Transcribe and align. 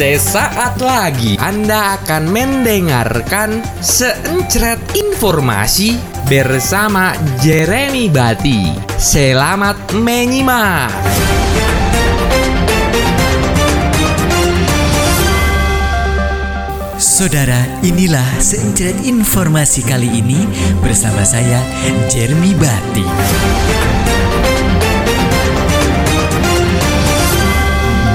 Sesaat 0.00 0.80
lagi 0.80 1.36
Anda 1.36 2.00
akan 2.00 2.32
mendengarkan 2.32 3.60
seencret 3.84 4.80
informasi 4.96 6.00
bersama 6.24 7.12
Jeremy 7.44 8.08
Bati. 8.08 8.72
Selamat 8.96 9.76
menyimak. 9.92 10.88
Saudara, 16.96 17.60
inilah 17.84 18.40
seencret 18.40 18.96
informasi 19.04 19.84
kali 19.84 20.08
ini 20.08 20.48
bersama 20.80 21.28
saya, 21.28 21.60
Jeremy 22.08 22.56
Bati. 22.56 23.04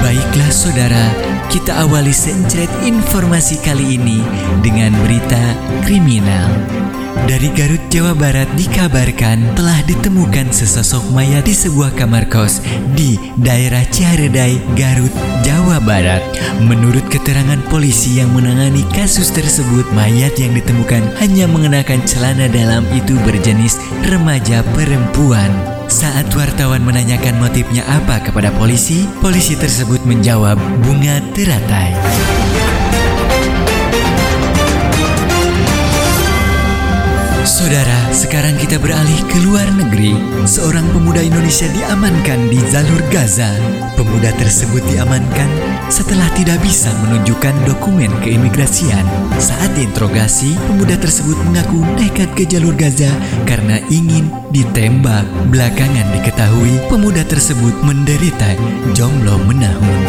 Baiklah 0.02 0.50
saudara, 0.50 1.35
kita 1.56 1.88
awali 1.88 2.12
seencret 2.12 2.68
informasi 2.84 3.56
kali 3.64 3.96
ini 3.96 4.20
dengan 4.60 4.92
berita 5.00 5.40
kriminal. 5.88 6.52
Dari 7.24 7.48
Garut, 7.56 7.80
Jawa 7.88 8.12
Barat 8.12 8.44
dikabarkan 8.60 9.56
telah 9.56 9.80
ditemukan 9.88 10.52
sesosok 10.52 11.16
mayat 11.16 11.48
di 11.48 11.56
sebuah 11.56 11.96
kamar 11.96 12.28
kos 12.28 12.60
di 12.92 13.16
daerah 13.40 13.80
Ciharedai, 13.88 14.60
Garut, 14.76 15.08
Jawa 15.48 15.80
Barat. 15.80 16.20
Menurut 16.60 17.08
keterangan 17.08 17.64
polisi 17.72 18.20
yang 18.20 18.36
menangani 18.36 18.84
kasus 18.92 19.32
tersebut, 19.32 19.88
mayat 19.96 20.36
yang 20.36 20.52
ditemukan 20.52 21.08
hanya 21.24 21.48
mengenakan 21.48 22.04
celana 22.04 22.52
dalam 22.52 22.84
itu 22.92 23.16
berjenis 23.24 23.80
remaja 24.04 24.60
perempuan. 24.76 25.75
Saat 25.86 26.34
wartawan 26.34 26.82
menanyakan 26.82 27.38
motifnya 27.38 27.86
apa 27.86 28.18
kepada 28.18 28.50
polisi, 28.58 29.06
polisi 29.22 29.54
tersebut 29.54 30.02
menjawab 30.02 30.58
bunga 30.82 31.22
teratai. 31.30 31.94
Saudara, 37.56 38.12
sekarang 38.12 38.52
kita 38.60 38.76
beralih 38.76 39.16
ke 39.32 39.40
luar 39.40 39.64
negeri. 39.72 40.12
Seorang 40.44 40.92
pemuda 40.92 41.24
Indonesia 41.24 41.64
diamankan 41.72 42.52
di 42.52 42.60
jalur 42.68 43.00
Gaza. 43.08 43.48
Pemuda 43.96 44.28
tersebut 44.36 44.84
diamankan 44.92 45.48
setelah 45.88 46.28
tidak 46.36 46.60
bisa 46.60 46.92
menunjukkan 47.00 47.56
dokumen 47.64 48.12
keimigrasian. 48.20 49.00
Saat 49.40 49.72
diinterogasi, 49.72 50.52
pemuda 50.68 51.00
tersebut 51.00 51.40
mengaku 51.48 51.80
nekat 51.96 52.28
ke 52.36 52.44
jalur 52.44 52.76
Gaza 52.76 53.08
karena 53.48 53.80
ingin 53.88 54.28
ditembak. 54.52 55.24
Belakangan 55.48 56.12
diketahui 56.12 56.76
pemuda 56.92 57.24
tersebut 57.24 57.72
menderita 57.80 58.52
jomblo 58.92 59.40
menahun. 59.48 60.00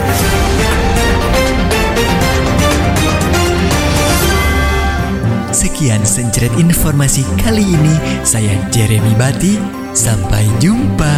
Sekian 5.67 5.99
sencret 6.07 6.55
informasi 6.55 7.27
kali 7.43 7.59
ini. 7.59 8.23
Saya 8.23 8.55
Jeremy 8.71 9.11
Bati. 9.19 9.59
Sampai 9.91 10.47
jumpa. 10.63 11.11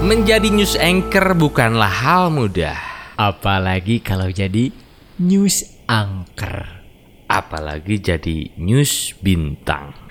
Menjadi 0.00 0.48
news 0.48 0.80
anchor 0.80 1.36
bukanlah 1.36 1.92
hal 1.92 2.32
mudah. 2.32 2.80
Apalagi 3.20 4.00
kalau 4.00 4.32
jadi 4.32 4.72
news 5.20 5.79
anchor. 5.90 6.86
Apalagi 7.26 7.98
jadi 7.98 8.54
news 8.62 9.18
bintang. 9.18 9.90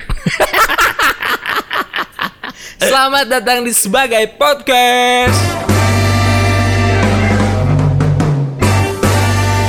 Selamat 2.83 3.31
datang 3.31 3.63
di 3.63 3.71
sebagai 3.71 4.35
podcast. 4.35 5.39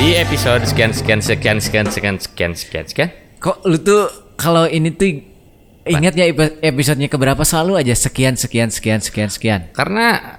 Di 0.02 0.18
episode 0.18 0.66
sekian 0.66 0.90
sekian 0.90 1.22
sekian 1.22 1.62
sekian 1.62 1.86
sekian 1.86 2.18
sekian 2.18 2.52
sekian 2.58 2.84
sekian. 2.90 3.10
Kok 3.38 3.62
lu 3.70 3.78
tuh 3.78 4.10
kalau 4.34 4.66
ini 4.66 4.90
tuh 4.90 5.14
ingatnya 5.86 6.26
epi- 6.26 6.58
episodenya 6.58 7.06
keberapa 7.06 7.46
selalu 7.46 7.86
aja 7.86 7.94
sekian 7.94 8.34
sekian 8.34 8.74
sekian 8.74 8.98
sekian 8.98 9.30
sekian. 9.30 9.60
Karena 9.74 10.38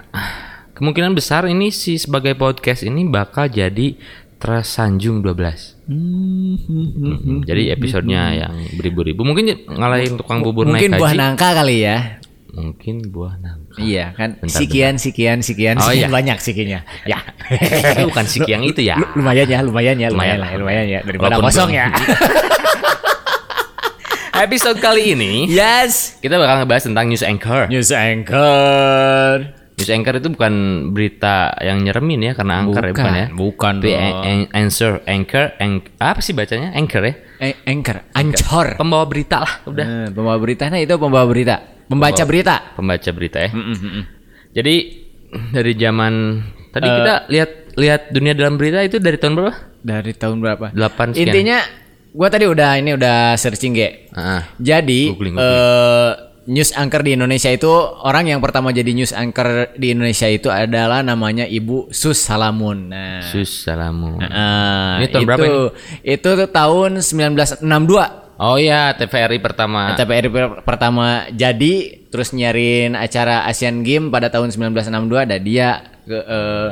kemungkinan 0.81 1.13
besar 1.13 1.45
ini 1.45 1.69
si 1.69 2.01
sebagai 2.01 2.33
podcast 2.33 2.81
ini 2.81 3.05
bakal 3.05 3.45
jadi 3.45 4.01
tersanjung 4.41 5.21
12. 5.21 5.77
Mhm, 5.85 7.45
Jadi 7.45 7.69
episodenya 7.69 8.21
yang 8.35 8.53
beribu-ribu 8.73 9.21
mungkin 9.21 9.53
ngalahin 9.69 10.17
tukang 10.17 10.41
bubur 10.41 10.65
Mungkin 10.65 10.91
naik 10.91 10.99
buah 10.99 11.13
haji. 11.13 11.19
nangka 11.21 11.49
kali 11.53 11.77
ya. 11.85 11.97
Mungkin 12.51 12.95
buah 13.07 13.37
nangka. 13.37 13.77
Iya 13.77 14.11
kan 14.11 14.35
Bentar, 14.35 14.57
sekian 14.57 14.95
sekian 14.97 15.39
sekian 15.39 15.77
Oh, 15.77 15.87
sekian 15.87 16.09
iya. 16.09 16.11
banyak 16.11 16.37
sikinya. 16.41 16.79
Ya. 17.05 17.21
Itu 17.93 18.09
bukan 18.09 18.25
siki 18.25 18.49
yang 18.49 18.65
itu 18.65 18.81
ya. 18.81 18.97
Lu- 18.97 19.13
lumayan 19.15 19.45
ya, 19.45 19.59
lumayan 19.61 19.95
ya, 19.95 20.09
lumayan, 20.09 20.35
Lumayan 20.35 20.37
lah, 20.41 20.49
lumayan 20.59 20.85
ya 20.89 20.99
daripada 21.05 21.37
Walaupun 21.37 21.47
kosong 21.47 21.69
ya. 21.71 21.85
Episode 24.41 24.81
kali 24.81 25.13
ini 25.13 25.45
yes. 25.47 26.17
kita 26.17 26.33
bakal 26.35 26.65
ngebahas 26.65 26.83
tentang 26.89 27.05
news 27.05 27.21
anchor. 27.21 27.69
News 27.69 27.93
anchor. 27.93 29.53
News 29.81 29.89
anchor 29.91 30.15
itu 30.15 30.29
bukan 30.29 30.53
berita 30.89 31.35
yang 31.57 31.81
nyeremin 31.81 32.21
ya 32.21 32.33
karena 32.33 32.61
angker 32.61 32.83
ya 32.83 32.93
bukan 32.93 33.11
ya. 33.11 33.27
Bukan 33.31 33.73
Tapi 33.75 33.89
dong. 33.89 33.97
an- 33.97 34.17
an- 34.23 34.49
answer 34.55 34.91
anchor 35.03 35.45
ang- 35.57 35.81
apa 35.97 36.19
sih 36.19 36.31
bacanya? 36.31 36.69
Anchor 36.71 37.01
ya. 37.01 37.13
Eh, 37.41 37.57
anchor, 37.65 38.05
ancor. 38.13 38.77
Pembawa 38.77 39.03
berita 39.03 39.41
lah 39.41 39.53
udah. 39.65 39.85
Eh, 39.85 40.07
pembawa 40.11 40.37
berita, 40.37 40.69
nah 40.69 40.77
itu 40.77 40.93
pembawa 40.93 41.25
berita, 41.25 41.55
pembaca 41.83 42.23
berita. 42.23 42.55
Pembaca 42.71 43.09
berita 43.09 43.37
ya. 43.41 43.51
Jadi 44.51 44.75
dari 45.49 45.73
zaman 45.73 46.13
tadi 46.69 46.85
Eh. 46.85 46.93
kita 46.93 47.13
lihat 47.27 47.51
lihat 47.73 48.01
dunia 48.11 48.33
dalam 48.33 48.55
berita 48.55 48.79
itu 48.79 48.97
dari 48.97 49.17
tahun 49.17 49.33
berapa? 49.33 49.53
Dari 49.81 50.13
tahun 50.13 50.37
berapa? 50.37 50.65
8 50.69 51.11
sekian. 51.11 51.25
Intinya, 51.25 51.57
gua 52.11 52.27
tadi 52.27 52.45
udah 52.45 52.77
ini 52.77 52.93
udah 52.93 53.33
searching 53.33 53.73
ge. 53.73 54.11
Ah, 54.11 54.45
Jadi 54.55 55.09
Googling, 55.09 55.33
eh, 55.33 56.11
news 56.43 56.73
anchor 56.73 57.01
di 57.01 57.13
Indonesia 57.13 57.47
itu 57.47 57.69
orang 58.01 58.25
yang 58.25 58.41
pertama 58.41 58.69
jadi 58.69 58.89
news 58.91 59.11
anchor 59.11 59.69
di 59.75 59.93
Indonesia 59.93 60.25
itu 60.25 60.47
adalah 60.47 61.01
namanya 61.01 61.45
Ibu 61.45 61.91
Sus 61.91 62.17
Salamun. 62.17 62.89
Nah, 62.89 63.21
Sus 63.23 63.61
salamu. 63.61 64.17
eh, 64.17 64.27
Ini 64.97 65.07
tahun 65.07 65.21
itu, 65.21 65.27
berapa 65.27 65.45
ini? 65.45 65.59
Itu 66.03 66.29
tahun 66.47 66.91
1962. 66.97 67.61
Oh 68.41 68.57
ya, 68.57 68.89
TVRI 68.91 69.37
pertama. 69.37 69.93
TPRI 69.93 70.25
per- 70.27 70.65
pertama 70.65 71.29
jadi 71.29 71.73
terus 72.09 72.33
nyariin 72.33 72.97
acara 72.97 73.45
Asian 73.45 73.85
Games 73.85 74.09
pada 74.09 74.33
tahun 74.33 74.49
1962 74.49 75.13
ada 75.21 75.37
dia 75.37 75.69
ke 76.01 76.17
eh, 76.17 76.69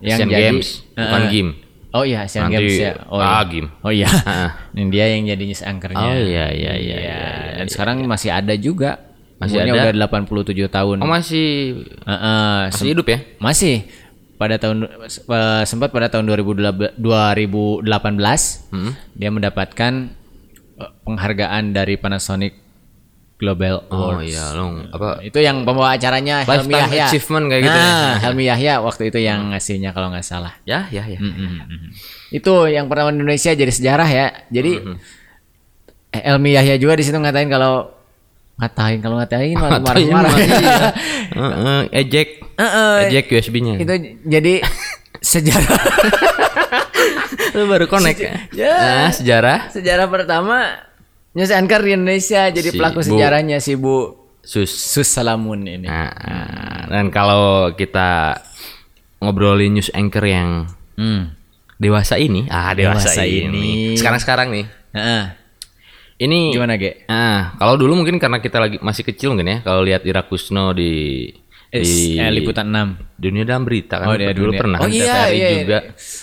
yang 0.00 0.18
Asian 0.22 0.28
jadi 0.30 0.42
Games, 0.54 0.68
bukan 0.94 1.22
game. 1.26 1.50
Oh 1.90 2.04
iya 2.04 2.22
Asian 2.22 2.46
Nanti, 2.46 2.60
Games 2.60 2.76
ya. 2.76 2.92
Oh 3.08 3.16
iya. 3.18 3.40
game. 3.44 3.68
Oh 3.80 3.88
iya. 3.88 4.08
Ini 4.76 4.88
dia 4.92 5.04
yang 5.08 5.24
jadi 5.26 5.42
news 5.42 5.62
anchornya. 5.62 5.96
Oh 5.98 6.12
iya 6.12 6.20
iya 6.20 6.44
iya. 6.52 6.72
Iya, 6.74 6.74
iya, 6.76 6.96
iya, 7.00 7.18
dan 7.56 7.66
iya. 7.66 7.72
sekarang 7.72 7.96
masih 8.04 8.28
ada 8.28 8.52
juga. 8.54 9.00
Masih 9.38 9.56
Umurnya 9.56 9.72
ada? 9.72 9.94
udah 9.94 10.08
87 10.10 10.66
tahun. 10.68 10.96
Oh 10.98 11.08
masih 11.08 11.48
Heeh, 12.02 12.58
masih 12.68 12.76
sem- 12.76 12.90
hidup 12.90 13.06
ya? 13.06 13.18
masih 13.38 13.76
pada 14.34 14.54
tahun 14.54 14.76
eh, 15.06 15.62
sempat 15.64 15.88
pada 15.90 16.06
tahun 16.08 16.26
2018 16.28 16.98
2018 16.98 18.70
Hmm. 18.70 18.92
dia 19.14 19.30
mendapatkan 19.30 19.92
eh, 20.76 20.90
penghargaan 21.02 21.72
dari 21.72 21.96
Panasonic 21.96 22.52
Global 23.38 23.86
Oh 23.86 24.10
Awards. 24.10 24.26
iya, 24.26 24.50
long 24.52 24.90
apa? 24.90 25.22
Itu 25.22 25.38
yang 25.38 25.62
pembawa 25.62 25.94
acaranya 25.94 26.42
Helmi 26.42 26.74
Yahya. 26.74 27.06
achievement 27.06 27.46
kayak 27.46 27.62
gitu 27.62 27.70
ya? 27.72 27.86
Nah, 27.86 28.14
Helmi 28.26 28.44
Yahya 28.44 28.74
waktu 28.78 29.02
itu 29.06 29.18
yang 29.18 29.54
ngasihnya 29.54 29.90
kalau 29.92 30.10
nggak 30.10 30.22
salah. 30.22 30.58
Ya 30.62 30.90
ya 30.90 31.06
ya. 31.06 31.16
Mm-mm. 31.16 31.94
Itu 32.28 32.66
yang 32.66 32.86
pertama 32.86 33.08
di 33.08 33.22
Indonesia 33.22 33.50
jadi 33.50 33.70
sejarah 33.70 34.08
ya. 34.08 34.26
Jadi 34.48 34.72
Mm-hmm. 34.76 34.96
eh, 36.10 36.22
Helmi 36.24 36.50
Yahya 36.52 36.74
juga 36.76 36.92
di 36.92 37.02
situ 37.02 37.14
ngatain 37.14 37.46
kalau 37.46 37.94
ngatain 38.58 38.98
kalau 38.98 39.16
ngatain 39.16 39.54
malah 39.54 39.78
marah-marah. 39.78 40.34
Heeh, 41.38 41.80
ejek. 41.94 42.28
Heeh. 42.58 42.96
Ejek 43.06 43.26
USB-nya. 43.30 43.78
itu 43.78 43.94
jadi 44.24 44.66
sejarah 45.16 45.78
Lu 47.54 47.66
baru 47.66 47.86
connect? 47.86 48.18
Ya. 48.50 48.74
Nah, 48.74 49.10
sejarah 49.10 49.70
sejarah 49.70 50.06
pertama 50.06 50.74
news 51.38 51.48
anchor 51.48 51.80
di 51.80 51.94
Indonesia 51.94 52.50
jadi 52.50 52.68
Si 52.68 52.74
pelaku 52.74 52.98
Bu. 52.98 53.06
sejarahnya 53.06 53.58
si 53.58 53.72
Bu 53.72 54.10
sus. 54.40 54.66
Sus 54.66 55.06
Salamun 55.06 55.62
ini. 55.62 55.86
Nah, 55.86 56.10
dan 56.86 57.08
kalau 57.08 57.70
kita 57.70 58.42
ngobrolin 59.18 59.70
news 59.72 59.90
anchor 59.92 60.24
yang 60.24 60.66
Hmm. 60.94 61.30
dewasa 61.76 62.18
ini, 62.18 62.48
ah 62.48 62.74
dewasa, 62.74 63.12
Dewasa 63.12 63.22
ini. 63.22 63.46
ini. 63.46 63.66
Sekarang-sekarang 63.94 64.50
nih. 64.50 64.66
Heeh. 64.90 65.22
Ini 66.18 66.50
Gimana, 66.50 66.74
Ge? 66.74 67.06
Ah, 67.06 67.54
kalau 67.54 67.78
dulu 67.78 67.94
mungkin 67.94 68.18
karena 68.18 68.42
kita 68.42 68.58
lagi 68.58 68.82
masih 68.82 69.06
kecil 69.06 69.30
mungkin 69.30 69.46
ya, 69.48 69.58
kalau 69.62 69.86
lihat 69.86 70.02
Ira 70.02 70.22
Kusno 70.22 70.74
di 70.74 71.30
Eh, 71.68 71.84
Di- 71.84 72.16
eh, 72.16 72.32
liputan 72.32 72.64
6. 72.64 72.96
Dunia 73.14 73.44
dalam 73.44 73.60
berita 73.60 74.00
kan 74.00 74.08
Oh, 74.08 74.16
dia 74.16 74.32
dulu 74.32 74.50
dunia. 74.50 74.58
pernah 74.58 74.78
Oh 74.80 74.82
kan 74.82 74.90
iya, 74.90 75.04
TVRI 75.04 75.36
iya. 75.36 75.50
juga. 75.60 75.78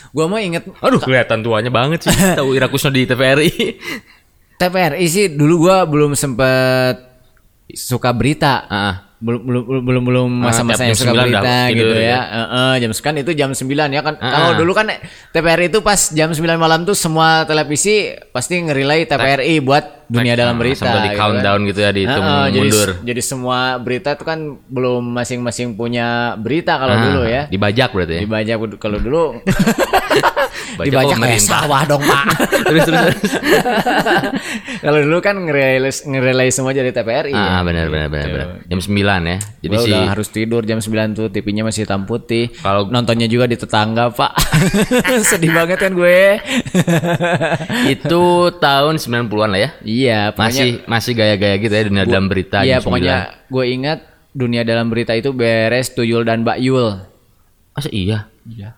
Gua 0.09 0.25
mau 0.25 0.41
inget 0.41 0.65
Aduh 0.75 0.97
kelihatan 0.97 1.39
tuanya 1.39 1.69
banget 1.69 1.99
sih 2.01 2.09
tahu 2.33 2.57
Ira 2.57 2.65
Kusno 2.65 2.89
di 2.89 3.05
TVRI. 3.05 3.49
TVRI 4.55 5.05
sih 5.07 5.25
dulu 5.31 5.67
gua 5.67 5.83
belum 5.83 6.15
sempet 6.15 6.95
suka 7.73 8.13
berita. 8.15 8.63
Ah, 8.69 8.95
belum 9.19 9.41
belum 9.41 9.63
belum 9.65 9.83
belum 9.83 10.03
belum 10.05 10.29
Ah, 10.43 10.51
masa-masanya 10.51 10.93
tiap 10.93 11.01
jam 11.01 11.01
suka 11.01 11.11
9 11.11 11.15
udah 11.15 11.25
berita 11.25 11.55
tidur 11.65 11.77
gitu 11.79 11.95
ya. 11.97 12.07
ya. 12.07 12.19
Heeh, 12.21 12.73
jam 12.83 12.91
sekarang 12.93 13.17
itu 13.25 13.31
jam 13.33 13.49
9 13.51 13.95
ya 13.95 14.01
kan. 14.05 14.15
Ah, 14.21 14.31
Kalau 14.31 14.49
ah. 14.51 14.57
dulu 14.59 14.71
kan 14.77 14.85
TVRI 15.33 15.65
itu 15.73 15.79
pas 15.81 15.99
jam 16.13 16.29
9 16.29 16.39
malam 16.55 16.79
tuh 16.85 16.95
semua 16.95 17.43
televisi 17.49 18.13
pasti 18.29 18.61
ngerilai 18.61 19.09
TVRI 19.09 19.55
buat 19.65 20.04
dunia 20.07 20.33
dalam 20.33 20.55
berita. 20.55 20.85
Sampai 20.85 21.01
di 21.01 21.09
gitu 21.09 21.19
countdown 21.19 21.59
kan. 21.59 21.67
gitu 21.67 21.79
ya 21.79 21.89
dihitung 21.89 22.23
Heeh, 22.23 22.45
jadi, 22.47 22.59
mundur. 22.61 22.89
jadi 23.01 23.21
semua 23.21 23.59
berita 23.77 24.09
itu 24.11 24.23
kan 24.23 24.39
belum 24.65 25.03
masing-masing 25.11 25.73
punya 25.73 26.07
berita 26.35 26.75
kalau 26.75 26.93
Ah, 26.93 27.01
dulu 27.03 27.21
ya. 27.23 27.41
Dibajak 27.47 27.89
berarti 27.89 28.13
ya. 28.13 28.21
Dibajak 28.21 28.55
kalau 28.75 28.97
dulu 28.97 29.23
Bajak 30.75 30.87
dibajak 30.87 31.15
kayak 31.15 31.39
pemerintah. 31.39 31.59
sawah 31.61 31.81
dong 31.85 32.03
pak. 32.03 32.25
terus 32.67 32.83
terus. 32.83 32.99
terus. 33.15 33.33
kalau 34.81 34.99
dulu 34.99 35.17
kan 35.19 35.35
ngerelay 35.37 35.79
ngerelay 35.87 36.49
semua 36.49 36.71
jadi 36.71 36.91
TVRI. 36.91 37.31
ah, 37.31 37.59
ya. 37.59 37.63
benar 37.63 37.87
benar 37.87 38.07
benar 38.09 38.27
benar. 38.27 38.47
Jam 38.65 38.79
9 38.79 38.91
ya. 39.25 39.37
Jadi 39.61 39.75
sih 39.81 39.95
harus 39.95 40.27
tidur 40.29 40.61
jam 40.63 40.79
9 40.79 40.85
tuh 41.13 41.27
TV-nya 41.29 41.63
masih 41.63 41.83
hitam 41.83 42.03
putih. 42.03 42.51
Kalau- 42.55 42.87
nontonnya 42.87 43.25
juga 43.25 43.45
di 43.45 43.55
tetangga, 43.55 44.09
Pak. 44.09 44.31
Sedih 45.23 45.51
banget 45.51 45.79
kan 45.79 45.91
gue. 45.91 46.39
itu 47.87 48.23
tahun 48.57 48.95
90-an 48.97 49.49
lah 49.49 49.59
ya. 49.61 49.69
Iya, 49.95 50.19
pokoknya 50.35 50.51
Masih 50.51 50.69
masih 50.91 51.11
gaya-gaya 51.15 51.55
gitu 51.55 51.73
ya 51.73 51.83
dunia 51.87 52.03
dalam 52.03 52.27
berita 52.27 52.57
Iya, 52.61 52.83
9. 52.83 52.85
pokoknya 52.85 53.15
gue 53.47 53.65
ingat 53.71 53.99
dunia 54.35 54.61
dalam 54.67 54.91
berita 54.91 55.15
itu 55.15 55.31
beres 55.31 55.95
Tuyul 55.95 56.27
dan 56.27 56.43
Mbak 56.43 56.57
Yul. 56.59 56.99
Masa 57.71 57.89
iya? 57.95 58.27
Iya. 58.43 58.75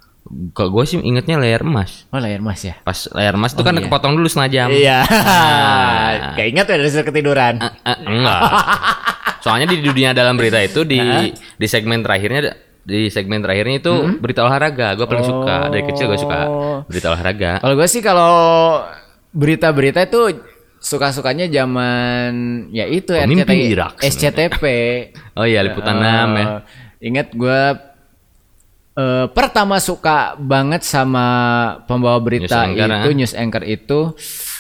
Kalau 0.54 0.70
gue 0.76 0.84
sih 0.84 1.00
ingetnya 1.00 1.40
layar 1.40 1.64
emas. 1.64 2.04
Oh, 2.12 2.20
layar 2.20 2.44
Mas 2.44 2.60
ya. 2.60 2.76
Pas 2.84 3.08
layar 3.16 3.40
emas 3.40 3.56
itu 3.56 3.64
kan 3.64 3.80
kepotong 3.80 4.20
dulu 4.20 4.28
setengah 4.28 4.52
jam. 4.52 4.68
Iya. 4.70 5.08
Kayak 6.36 6.50
ingat 6.52 6.66
ya 6.68 6.76
dari 6.76 6.92
ketiduran. 6.92 7.54
Eh, 7.64 7.98
enggak. 8.04 8.42
Soalnya 9.44 9.72
di 9.72 9.80
dunia 9.80 10.12
dalam 10.12 10.36
berita 10.36 10.60
itu 10.60 10.84
di 10.84 11.00
di 11.32 11.68
segmen 11.70 12.04
terakhirnya 12.04 12.60
di 12.84 13.08
segmen 13.08 13.40
terakhirnya 13.40 13.80
itu 13.80 13.94
berita 14.20 14.44
olahraga. 14.44 15.00
Gue 15.00 15.08
paling 15.08 15.24
suka 15.24 15.72
dari 15.72 15.84
kecil 15.88 16.12
gue 16.12 16.20
suka 16.20 16.40
berita 16.92 17.08
olahraga. 17.16 17.52
Kalau 17.64 17.76
gue 17.80 17.88
sih 17.88 18.04
kalau 18.04 18.34
berita-berita 19.32 20.12
itu 20.12 20.22
suka-sukanya 20.78 21.50
zaman 21.50 22.32
ya 22.70 22.86
itu 22.86 23.14
Pemimpin 23.14 23.78
RCTI. 23.78 23.98
SCTP. 24.02 24.64
Oh 25.38 25.46
iya 25.46 25.62
liputan 25.62 26.02
6 26.02 26.34
ya. 26.42 26.46
Ingat 26.98 27.28
gue 27.38 27.62
eh, 28.98 29.26
pertama 29.30 29.78
suka 29.78 30.34
banget 30.42 30.82
sama 30.82 31.26
pembawa 31.86 32.18
berita 32.18 32.66
News 32.66 32.74
anchor, 32.74 32.90
itu 32.90 33.10
ah. 33.10 33.14
news 33.14 33.34
anchor 33.38 33.64
itu 33.70 34.00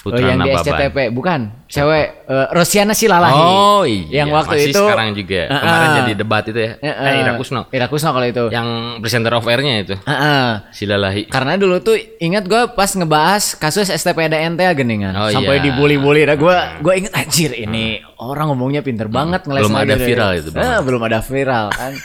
Putra 0.07 0.23
eh, 0.23 0.29
yang 0.29 0.39
di 0.39 0.47
Nababan. 0.47 0.63
SCTP 0.63 0.97
bukan 1.11 1.39
cewek 1.67 2.05
eh, 2.23 2.47
Rosiana 2.49 2.91
Silalahi 2.91 3.35
Oh 3.35 3.83
iya. 3.83 4.23
yang 4.23 4.31
waktu 4.31 4.55
Masih 4.55 4.69
itu 4.69 4.79
sekarang 4.81 5.07
juga. 5.11 5.41
Ah, 5.45 5.59
Kemarin 5.59 5.89
jadi 5.97 6.13
debat 6.15 6.43
itu 6.43 6.55
ya. 6.57 6.71
Eh, 6.73 6.87
Eh, 6.87 6.95
eh, 6.95 7.13
Ira 7.19 7.31
Kusno. 7.35 7.61
Ira 7.67 7.85
Kusno 7.85 8.09
kalau 8.09 8.25
itu 8.25 8.45
Yang 8.47 8.69
presenter 8.97 9.33
of 9.33 9.43
air-nya 9.43 9.75
itu. 9.79 9.95
Ah, 10.01 10.13
ah. 10.13 10.49
Silalahi. 10.69 11.27
Karena 11.27 11.53
dulu 11.53 11.75
tuh 11.79 11.93
ingat 12.17 12.43
gue 12.43 12.61
pas 12.71 12.87
ngebahas 12.89 13.43
kasus 13.53 13.87
STPDNT 13.87 14.63
Geningan 14.73 15.13
Oh, 15.13 15.27
sampai 15.27 15.59
iya. 15.59 15.63
dibully-bully 15.67 16.23
dah 16.23 16.35
gue 16.35 16.55
gue 16.79 16.93
inget 16.95 17.13
anjir 17.13 17.51
ini 17.51 17.99
orang 18.17 18.47
ngomongnya 18.47 18.79
pinter 18.79 19.05
banget 19.05 19.43
ngeles 19.43 19.63
Belum 19.63 19.75
ada 19.77 19.93
deh. 19.93 20.01
viral 20.01 20.31
itu. 20.33 20.49
Ah, 20.53 20.79
belum 20.79 21.01
ada 21.01 21.19
viral 21.19 21.67
kan 21.69 21.93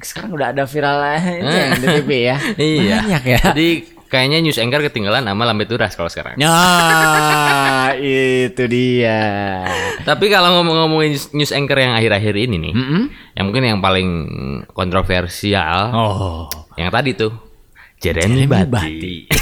sekarang 0.00 0.30
udah 0.30 0.50
ada 0.50 0.62
viral 0.62 0.98
aja 1.02 1.74
di 1.74 1.86
TV 1.96 2.10
ya 2.24 2.36
Iya. 2.54 2.96
banyak 3.02 3.22
ya 3.24 3.38
Jadi 3.50 3.68
kayaknya 4.08 4.40
news 4.40 4.56
anchor 4.56 4.80
ketinggalan 4.82 5.22
sama 5.22 5.44
Lambe 5.44 5.64
Turas 5.64 5.92
kalau 5.92 6.08
sekarang. 6.08 6.36
Nah, 6.36 7.92
itu 7.94 8.64
dia. 8.66 9.64
Tapi 10.02 10.26
kalau 10.26 10.58
ngomong-ngomongin 10.58 11.12
news 11.32 11.52
anchor 11.52 11.76
yang 11.76 11.92
akhir-akhir 11.92 12.34
ini 12.34 12.56
nih, 12.58 12.74
yang 13.34 13.44
mungkin 13.44 13.64
yang 13.64 13.78
paling 13.78 14.08
kontroversial, 14.72 15.92
Oh, 15.92 16.44
yang 16.74 16.88
tadi 16.88 17.12
tuh 17.12 17.32
Jeremy, 17.98 18.44
Bati. 18.44 19.26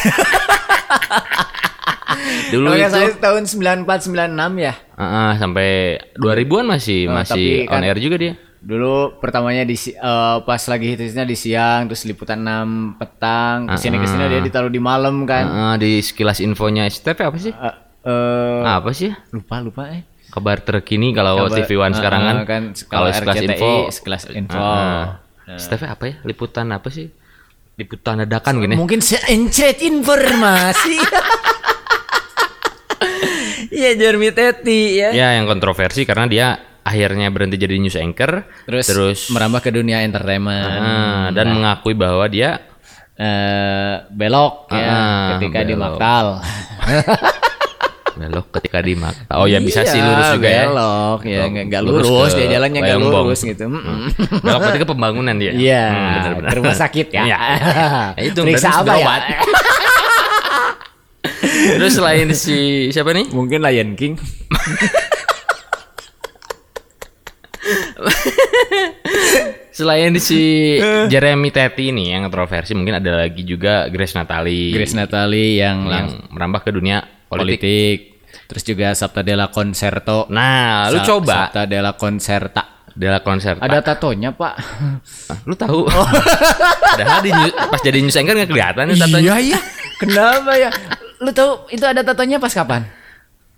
Dulu 2.46 2.70
nggak 2.70 2.88
itu 2.88 2.94
salah 2.94 3.16
tahun 3.18 3.42
94 3.84 4.08
96 4.08 4.56
ya. 4.56 4.74
uh, 4.96 5.02
uh, 5.02 5.30
sampai 5.36 5.68
2000-an 6.16 6.64
masih 6.68 7.00
Oh, 7.06 7.12
masih 7.12 7.34
tapi 7.34 7.68
kan- 7.68 7.82
on 7.82 7.86
air 7.86 7.98
juga 7.98 8.16
dia. 8.16 8.34
Dulu 8.66 8.94
pertamanya 9.16 9.62
di 9.62 9.74
si- 9.74 9.94
eh, 9.94 10.36
pas 10.42 10.58
lagi 10.58 10.90
hitsnya 10.90 11.22
di 11.22 11.34
siang 11.34 11.86
terus 11.86 12.02
liputan 12.02 12.42
6 12.42 12.98
petang 12.98 13.70
ke 13.70 13.78
sini 13.78 13.94
ke 13.96 14.06
sini 14.06 14.26
dia 14.26 14.42
ditaruh 14.42 14.66
di 14.66 14.82
malam 14.82 15.22
Uh, 15.22 15.24
kan. 15.24 15.44
uh, 15.46 15.74
di 15.76 16.02
sekilas 16.02 16.42
infonya 16.42 16.82
STP 16.84 17.22
apa 17.22 17.38
sih? 17.38 17.54
Eh, 17.54 17.74
eh, 18.02 18.60
apa 18.66 18.90
sih? 18.90 19.14
lupa 19.30 19.62
lupa 19.62 19.86
eh. 19.88 20.02
Kabar 20.26 20.58
terkini 20.58 21.14
kalau 21.14 21.46
Kabar- 21.46 21.62
TV 21.62 21.78
One 21.78 21.94
uh, 21.94 21.96
sekarang 21.96 22.20
kan. 22.20 22.36
uh, 22.36 22.44
kan 22.44 22.62
kalau 22.90 23.06
RCTI, 23.06 23.46
info, 23.46 23.70
sekelas 23.88 24.22
info. 24.32 24.58
Uh, 24.58 25.14
uh. 25.46 25.54
STP 25.54 25.82
apa 25.86 26.04
ya? 26.04 26.14
Liputan 26.24 26.66
apa 26.68 26.90
sih? 26.90 27.06
Liputan 27.76 28.18
dadakan 28.18 28.58
gini. 28.58 28.74
Mungkin 28.74 28.98
seencret 28.98 29.78
informasi. 29.80 30.98
Iya 33.68 33.92
Jeremy 33.94 34.30
Teti 34.30 34.96
ya. 34.96 35.10
Ya, 35.10 35.28
yang 35.36 35.44
kontroversi 35.44 36.06
karena 36.06 36.24
dia 36.24 36.56
akhirnya 36.86 37.26
berhenti 37.28 37.58
jadi 37.58 37.74
news 37.76 37.94
anchor, 37.94 38.46
Terus, 38.62 38.84
terus 38.86 39.18
merambah 39.28 39.58
ke 39.58 39.70
dunia 39.70 40.00
entertainment. 40.00 40.70
ah, 40.70 41.26
dan 41.28 41.50
mengakui 41.50 41.92
bahwa 41.92 42.22
dia 42.24 42.62
eh 43.12 44.06
belok 44.06 44.70
ya 44.70 44.86
Ah, 44.86 45.26
ketika 45.34 45.60
di 45.60 45.72
belok. 45.72 45.96
Maktal. 45.96 46.26
belok 48.16 48.46
ketika 48.50 48.78
di 48.80 48.94
Mak- 48.94 49.28
Oh 49.30 49.44
ya 49.44 49.58
bisa 49.58 49.82
sih 49.82 49.98
lurus 49.98 50.30
juga 50.32 50.48
ya. 50.48 50.64
belok 50.64 51.20
ya 51.22 51.42
nggak 51.44 51.64
nggak 51.66 51.82
Lurus 51.82 52.04
lurus, 52.06 52.32
dia 52.32 52.46
jalannya 52.50 52.80
nggak 52.80 52.96
lurus 52.98 53.40
gitu. 53.42 53.64
Mm-mm. 53.66 54.08
Belok 54.40 54.60
berarti 54.62 54.78
ke 54.78 54.86
pembangunan 54.86 55.34
dia. 55.34 55.52
Iya, 55.52 55.84
Hmm, 55.84 56.40
ke 56.42 56.54
rumah 56.54 56.72
sakit 56.72 57.06
ya. 57.10 57.22
Iya. 57.28 57.40
Ya, 58.14 58.24
itu 58.30 58.40
Periksa 58.40 58.68
apa 58.78 58.94
ya? 58.94 59.14
Terus 61.68 61.92
selain 61.92 62.28
si 62.32 62.56
siapa 62.88 63.10
nih? 63.10 63.26
Mungkin 63.28 63.58
Lion 63.58 63.90
King. 63.92 64.14
Selain 69.76 70.12
si 70.16 70.76
Jeremy 71.12 71.52
Teti 71.52 71.92
ini 71.92 72.12
yang 72.12 72.24
kontroversi, 72.26 72.72
mungkin 72.72 72.96
ada 72.96 73.28
lagi 73.28 73.44
juga 73.44 73.92
Grace 73.92 74.16
Natali 74.16 74.72
Grace 74.72 74.96
Natali 74.96 75.60
yang, 75.60 75.84
yang 75.84 76.06
merambah 76.32 76.64
ke 76.64 76.70
dunia 76.72 77.04
politik. 77.28 77.60
politik. 77.60 77.98
Terus 78.46 78.62
juga 78.62 78.88
Sabta 78.94 79.20
Della 79.26 79.50
Concerto. 79.52 80.30
Nah, 80.32 80.88
lu 80.88 81.02
Sa- 81.02 81.06
coba 81.06 81.50
Sabta 81.50 81.62
Della 81.68 81.92
Concerta. 81.92 82.76
Dela 82.96 83.20
konser. 83.20 83.60
Ada 83.60 83.84
tatonya, 83.84 84.32
Pak. 84.32 84.56
Lu 85.44 85.52
tahu? 85.52 85.84
Padahal 86.96 87.20
di 87.20 87.28
pas 87.52 87.80
jadi 87.84 88.00
news 88.00 88.16
anchor 88.16 88.32
nggak 88.32 88.48
kelihatan 88.48 88.88
ya 88.88 88.96
tatonya. 88.96 89.20
Iya, 89.20 89.34
iya. 89.52 89.58
Kenapa 90.00 90.56
ya? 90.56 90.72
Lu 91.20 91.28
tahu 91.28 91.68
itu 91.68 91.84
ada 91.84 92.00
tatonya 92.00 92.40
pas 92.40 92.48
kapan? 92.48 92.88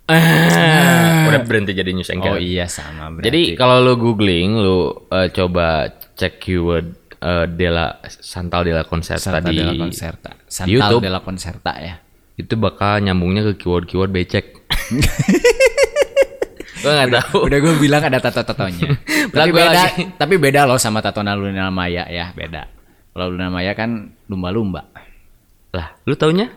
Ah, 0.09 1.29
udah 1.29 1.45
berhenti 1.45 1.77
jadi 1.77 1.93
news 1.93 2.09
anchor. 2.09 2.35
Oh 2.35 2.41
iya 2.41 2.65
sama 2.65 3.13
berarti. 3.13 3.29
Jadi 3.29 3.43
kalau 3.61 3.85
lu 3.85 4.01
googling, 4.01 4.57
lu 4.57 5.05
eh, 5.13 5.29
coba 5.29 5.93
cek 6.17 6.41
keyword 6.41 6.87
eh, 7.21 7.45
Dela 7.53 8.01
Santal 8.09 8.65
Dela 8.65 8.89
Konser 8.89 9.21
Sabta 9.21 9.45
tadi 9.45 9.61
Della 9.61 9.77
Concerta. 9.77 10.33
di 10.33 10.49
Santal 10.49 10.73
YouTube 10.73 11.05
Della 11.05 11.21
Concerta 11.21 11.73
ya. 11.77 11.95
itu 12.39 12.55
bakal 12.55 13.03
nyambungnya 13.03 13.43
ke 13.53 13.67
keyword-keyword 13.67 14.15
becek. 14.15 14.55
Gua 16.79 16.93
nggak 16.95 17.11
tahu. 17.11 17.51
Udah 17.51 17.59
gue 17.59 17.75
bilang 17.83 18.03
ada 18.07 18.23
tato-tatonya. 18.23 18.95
Tapi 19.35 19.51
beda, 19.51 19.71
lagi. 19.75 20.03
tapi 20.15 20.35
beda 20.39 20.63
loh 20.65 20.79
sama 20.79 21.03
tato 21.03 21.21
Luna 21.27 21.69
Maya 21.75 22.07
ya, 22.07 22.31
beda. 22.33 22.71
Kalau 23.13 23.35
Luna 23.35 23.51
Maya 23.51 23.75
kan 23.75 24.15
lumba-lumba. 24.31 24.87
Lah, 25.71 25.93
lu 26.05 26.15
taunya? 26.15 26.49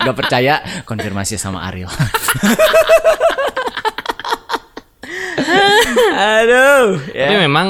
Gak 0.00 0.16
percaya, 0.16 0.60
konfirmasi 0.84 1.36
sama 1.36 1.64
Ariel. 1.64 1.88
Aduh. 6.18 6.98
Tapi 7.04 7.34
memang 7.38 7.68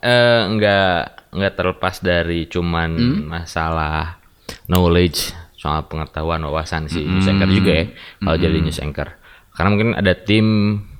eh, 0.00 0.40
nggak 0.48 0.96
nggak 1.30 1.54
terlepas 1.54 1.96
dari 2.00 2.46
cuman 2.46 2.90
Hmm? 2.90 3.20
masalah 3.28 4.18
knowledge 4.66 5.30
soal 5.54 5.84
pengetahuan 5.86 6.40
wawasan 6.40 6.88
si 6.88 7.04
news 7.04 7.28
anchor 7.28 7.46
juga 7.46 7.72
ya 7.76 7.86
kalau 8.18 8.36
Hmm. 8.36 8.44
jadi 8.44 8.58
news 8.60 8.80
anchor. 8.80 9.08
Karena 9.52 9.68
mungkin 9.70 9.90
ada 9.92 10.12
tim 10.16 10.46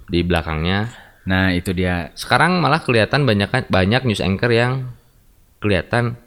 di 0.06 0.20
belakangnya. 0.20 0.92
Nah 1.24 1.50
itu 1.50 1.72
dia 1.72 2.12
Sekarang 2.14 2.60
malah 2.60 2.82
kelihatan 2.82 3.24
banyak 3.24 3.70
banyak 3.70 4.02
news 4.04 4.20
anchor 4.20 4.50
yang 4.50 4.92
kelihatan 5.58 6.20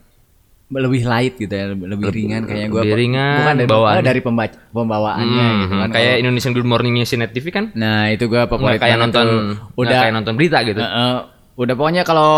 lebih 0.76 1.02
light 1.04 1.34
gitu 1.36 1.50
ya, 1.50 1.70
lebih, 1.70 2.10
ringan 2.10 2.42
kayak 2.44 2.68
gue. 2.68 2.82
lebih 2.82 2.96
ringan, 2.96 3.38
Bukan 3.40 3.56
dari 3.56 3.68
bawaannya. 3.68 4.04
dari 4.04 4.20
pembaca, 4.20 4.58
pembawaannya 4.68 5.46
Hmm, 5.46 5.60
gitu 5.62 5.76
kan. 5.78 5.90
kayak 5.92 6.16
Indonesian 6.18 6.52
Good 6.52 6.66
Morningnya 6.66 7.04
si 7.04 7.16
Net 7.16 7.30
TV 7.30 7.46
kan 7.48 7.70
Nah 7.74 8.08
itu 8.08 8.26
gue 8.26 8.42
favorit 8.44 8.78
kayak 8.78 8.98
nonton 8.98 9.26
Udah 9.74 10.00
kayak 10.02 10.14
nonton 10.14 10.34
berita 10.34 10.62
gitu. 10.62 10.78
Eh, 10.78 10.86
eh, 10.86 11.18
Udah 11.54 11.74
pokoknya 11.74 12.02
kalau 12.02 12.34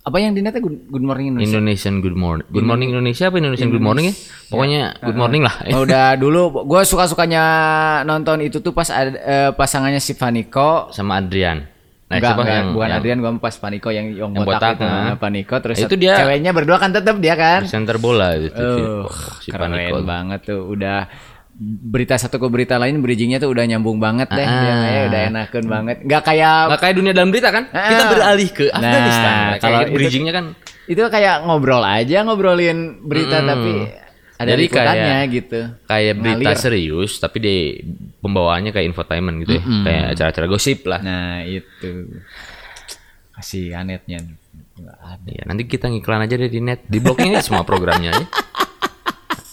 apa 0.00 0.16
yang 0.16 0.30
di 0.30 0.40
netnya 0.40 0.62
good, 0.62 0.86
good 0.86 1.02
morning 1.02 1.28
Indonesia. 1.28 1.50
Indonesian 1.50 1.94
Good 1.98 2.14
Morning. 2.14 2.46
Good 2.46 2.62
Morning 2.62 2.88
Indonesia 2.88 3.26
apa 3.26 3.36
Indonesian 3.36 3.68
Good 3.68 3.82
Morning 3.82 4.06
ya? 4.06 4.14
Pokoknya 4.46 4.80
Good 5.02 5.18
Morning 5.18 5.42
lah. 5.42 5.54
Oh, 5.68 5.82
udah 5.82 6.14
dulu 6.22 6.40
gue 6.62 6.80
suka 6.84 7.04
sukanya 7.04 7.42
nonton 8.02 8.38
itu 8.40 8.62
tuh 8.62 8.70
pas 8.70 8.86
eh, 8.86 9.10
pasangannya 9.50 9.98
si 9.98 10.14
Vaniko 10.14 10.88
Sama 10.88 11.18
Adrian. 11.18 11.66
Nah, 12.14 12.18
Enggak, 12.20 12.32
enggak, 12.36 12.54
yang 12.54 12.68
bukan 12.70 12.86
yang 12.86 12.96
Adrian 12.96 13.18
gua 13.18 13.32
pas 13.36 13.54
Paniko 13.56 13.88
yang 13.88 14.06
yang, 14.08 14.30
Yang 14.30 14.32
botak, 14.40 14.54
botak, 14.54 14.72
itu 14.72 14.84
nah. 14.84 15.16
Paniko 15.16 15.54
terus 15.58 15.76
Itu 15.76 15.94
dia- 15.94 16.14
ceweknya 16.16 16.50
berdua 16.50 16.78
kan 16.78 16.90
tetap 16.90 17.18
dia 17.18 17.34
kan 17.34 17.60
center 17.64 17.98
bola 17.98 18.28
itu. 18.36 18.54
Uh, 18.54 19.10
si 19.40 19.50
keren 19.50 19.68
Paniko. 19.68 19.98
banget 20.00 20.40
tuh 20.44 20.62
udah 20.64 21.10
berita 21.56 22.14
satu 22.16 22.36
ke 22.36 22.46
berita 22.48 22.74
lain 22.76 22.98
bridgingnya 22.98 23.38
tuh 23.38 23.46
udah 23.48 23.62
nyambung 23.64 23.98
banget 23.98 24.26
deh 24.28 24.42
Ah. 24.42 24.50
kayaknya 24.52 25.02
udah 25.04 25.20
enakan 25.28 25.64
banget 25.64 25.96
nggak 26.02 26.22
kayak 26.24 26.56
Nggak 26.66 26.80
kayak 26.80 26.94
dunia 26.94 27.12
dalam 27.12 27.30
berita 27.30 27.48
kan? 27.50 27.64
Ah. 27.70 27.88
Kita 27.88 28.04
beralih 28.08 28.48
ke 28.48 28.64
Nah, 28.66 28.78
Afghanistan. 28.80 29.34
Nah, 29.34 29.58
kalau 29.58 29.78
bridgingnya 29.88 30.32
kan 30.32 30.44
itu 30.84 31.00
kayak 31.00 31.34
ngobrol 31.42 31.80
aja 31.80 32.18
ngobrolin 32.22 32.78
berita 33.00 33.38
Mm-mm. 33.38 33.48
tapi 33.48 33.72
ada 34.34 34.50
Jadi 34.50 34.62
liputannya 34.66 34.98
kayak- 35.14 35.30
gitu 35.30 35.60
kayak 35.86 36.14
berita 36.16 36.50
Ngalir. 36.50 36.58
serius 36.58 37.12
tapi 37.16 37.38
di 37.38 37.56
pembawaannya 38.18 38.70
kayak 38.70 38.86
infotainment 38.88 39.36
gitu 39.42 39.52
ya. 39.56 39.62
Kayak 39.62 40.04
acara-acara 40.12 40.46
gosip 40.48 40.78
lah. 40.84 41.00
nah 41.00 41.38
itu 41.40 41.90
kasih 43.32 43.74
anetnya 43.74 44.22
ada. 45.00 45.22
Iya, 45.24 45.42
nanti 45.44 45.64
kita 45.64 45.86
ngiklan 45.86 46.22
aja 46.22 46.34
deh 46.34 46.48
di 46.48 46.58
net. 46.58 46.82
Di 46.84 46.98
blognya 46.98 47.38
semua 47.38 47.62
programnya 47.62 48.10
aja. 48.10 48.26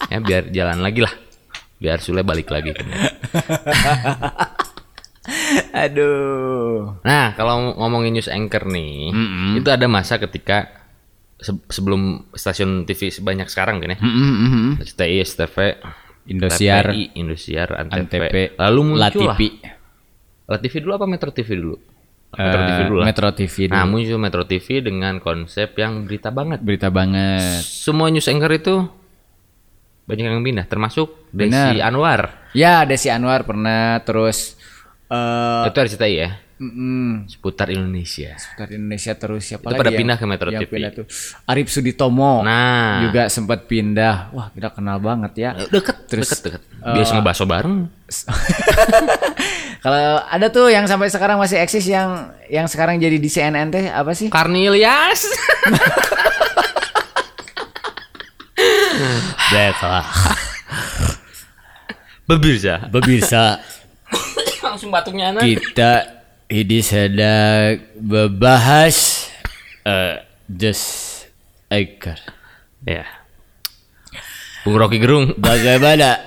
Ya 0.09 0.17
biar 0.17 0.49
jalan 0.49 0.81
lagi 0.81 0.99
lah. 0.99 1.13
Biar 1.77 1.97
Sule 1.97 2.21
balik 2.21 2.49
lagi 2.49 2.73
ke 2.73 2.81
net. 2.81 3.13
aduh 5.73 6.97
Nah, 7.01 7.33
kalau 7.33 7.77
ngomongin 7.77 8.13
news 8.13 8.27
anchor 8.27 8.65
nih, 8.65 9.13
itu 9.55 9.69
ada 9.69 9.85
masa 9.85 10.17
ketika 10.17 10.80
se- 11.41 11.65
sebelum 11.67 12.01
stasiun 12.31 12.85
TV 12.85 13.09
sebanyak 13.09 13.49
sekarang 13.49 13.81
kan 13.81 13.91
ya. 13.91 13.99
STI, 14.79 15.19
STV, 15.19 15.81
Indosiar, 16.23 16.85
TPI, 16.87 17.17
Indosiar, 17.17 17.69
Antv. 17.75 17.97
Antv, 17.97 18.23
Lalu 18.55 18.81
muncul 18.85 19.01
lah. 19.25 19.35
Latipi 19.35 19.49
La 20.45 20.57
TV 20.57 20.73
dulu 20.79 20.91
apa 20.93 21.05
Metro 21.05 21.31
TV 21.31 21.49
dulu? 21.55 21.75
Metro 22.31 22.59
TV 22.61 22.71
Eh, 22.73 22.85
dulu 22.85 22.97
lah. 22.97 23.05
Metro 23.05 23.27
TV 23.31 23.55
dulu. 23.65 23.73
Nah, 23.73 23.85
muncul 23.85 24.17
Metro 24.17 24.43
TV 24.43 24.67
dengan 24.79 25.13
konsep 25.17 25.73
yang 25.73 26.03
berita 26.03 26.29
banget. 26.29 26.59
berita 26.59 26.87
banget 26.87 27.59
Semua 27.59 28.07
news 28.07 28.27
anchor 28.27 28.51
itu 28.51 28.75
banyak 30.03 30.27
yang 30.27 30.43
pindah, 30.43 30.65
termasuk 30.65 31.07
Desi 31.29 31.49
Benar. 31.49 31.87
Anwar. 31.87 32.21
Ya, 32.51 32.83
Desi 32.83 33.07
Anwar 33.07 33.41
pernah 33.41 33.99
terus 34.01 34.59
eh 35.07 35.63
itu 35.65 35.77
RCTI 35.77 36.13
ya, 36.13 36.29
mm, 36.61 37.25
seputar 37.27 37.67
Indonesia. 37.67 38.37
seputar 38.37 38.69
Indonesia 38.69 39.13
terus 39.13 39.41
siapa 39.43 39.63
Itu 39.63 39.67
lagi 39.67 39.79
pada 39.79 39.89
yang- 39.89 39.99
pindah 39.99 40.15
ke 40.15 40.25
Metro 40.25 40.47
yang 40.47 40.61
TV. 40.61 40.71
pindah 40.71 40.91
tuh? 40.93 41.05
Arif 41.43 41.67
Suditomo 41.67 42.33
Nah, 42.41 43.01
juga 43.03 43.25
sempat 43.27 43.65
pindah. 43.65 44.29
Wah, 44.29 44.47
kita 44.49 44.69
kenal 44.69 44.97
banget 44.97 45.31
ya. 45.35 45.49
deket, 45.65 46.05
Terus, 46.05 46.29
deket, 46.29 46.39
deket. 46.47 46.61
Biasa 46.79 47.11
ngebaso 47.13 47.43
bareng. 47.43 47.89
Kalau 49.81 49.97
ada 50.21 50.47
tuh 50.47 50.69
yang 50.69 50.85
sampai 50.85 51.09
sekarang 51.09 51.35
masih 51.35 51.57
eksis 51.57 51.83
yang 51.83 52.09
yang 52.45 52.65
sekarang 52.65 52.95
jadi 52.95 53.17
di 53.17 53.25
CNN 53.25 53.67
teh 53.67 53.89
apa 53.89 54.13
sih? 54.13 54.29
Karni 54.29 54.69
Ilyas. 54.69 55.25
Baiklah. 59.49 60.05
Bebirsa. 62.27 62.87
Pemirsa, 62.87 63.59
Langsung 64.63 64.87
batuknya 64.87 65.33
anak. 65.33 65.43
kita 65.43 66.20
ini 66.51 66.83
sedang 66.83 67.79
membahas 67.95 69.27
eh 69.87 70.19
just 70.51 71.23
Anchor. 71.71 72.19
Ya. 72.83 73.07
Bung 74.67 74.75
Rocky 74.75 74.99
Gerung. 74.99 75.31
Bagaimana 75.39 76.19